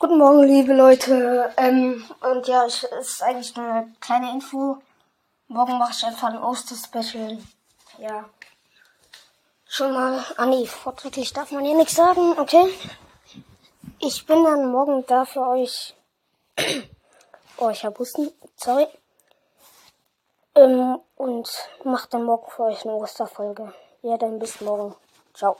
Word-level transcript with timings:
Guten 0.00 0.16
Morgen, 0.16 0.44
liebe 0.44 0.72
Leute. 0.72 1.52
Ähm, 1.58 2.02
und 2.22 2.48
ja, 2.48 2.64
es 2.64 2.84
ist 2.84 3.22
eigentlich 3.22 3.54
nur 3.54 3.66
eine 3.66 3.92
kleine 4.00 4.30
Info. 4.30 4.78
Morgen 5.46 5.76
mache 5.76 5.92
ich 5.92 6.02
einfach 6.06 6.28
ein 6.28 6.38
Oster-Special. 6.38 7.36
Ja. 7.98 8.24
Schon 9.66 9.92
mal. 9.92 10.24
Ah 10.38 10.46
nee, 10.46 10.64
fortschrittlich 10.64 11.34
darf 11.34 11.50
man 11.52 11.66
hier 11.66 11.76
nichts 11.76 11.96
sagen, 11.96 12.38
okay? 12.38 12.72
Ich 13.98 14.24
bin 14.24 14.42
dann 14.42 14.72
morgen 14.72 15.04
da 15.06 15.26
für 15.26 15.46
euch. 15.46 15.94
oh, 17.58 17.68
ich 17.68 17.84
hab 17.84 17.98
Husten. 17.98 18.32
Sorry. 18.56 18.86
Ähm, 20.54 20.98
und 21.16 21.50
mach 21.84 22.06
dann 22.06 22.24
morgen 22.24 22.50
für 22.50 22.62
euch 22.62 22.86
eine 22.86 22.94
Osterfolge. 22.94 23.74
Ja, 24.00 24.16
dann 24.16 24.38
bis 24.38 24.62
morgen. 24.62 24.94
Ciao. 25.34 25.58